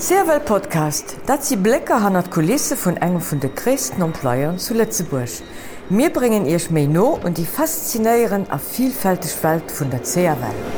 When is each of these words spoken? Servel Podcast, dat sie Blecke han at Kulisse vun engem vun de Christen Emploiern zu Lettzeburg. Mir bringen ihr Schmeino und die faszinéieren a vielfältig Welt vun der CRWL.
Servel 0.00 0.38
Podcast, 0.38 1.16
dat 1.26 1.44
sie 1.44 1.56
Blecke 1.56 2.00
han 2.00 2.14
at 2.14 2.30
Kulisse 2.30 2.76
vun 2.76 2.96
engem 3.02 3.20
vun 3.20 3.40
de 3.40 3.50
Christen 3.50 4.02
Emploiern 4.02 4.56
zu 4.56 4.74
Lettzeburg. 4.74 5.42
Mir 5.88 6.10
bringen 6.10 6.46
ihr 6.46 6.60
Schmeino 6.60 7.18
und 7.24 7.36
die 7.36 7.46
faszinéieren 7.46 8.48
a 8.48 8.58
vielfältig 8.58 9.42
Welt 9.42 9.72
vun 9.76 9.90
der 9.90 10.04
CRWL. 10.04 10.77